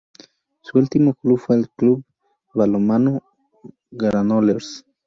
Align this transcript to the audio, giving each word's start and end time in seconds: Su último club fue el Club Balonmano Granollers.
Su 0.61 0.79
último 0.79 1.13
club 1.13 1.37
fue 1.37 1.57
el 1.57 1.69
Club 1.69 2.03
Balonmano 2.55 3.21
Granollers. 3.91 4.83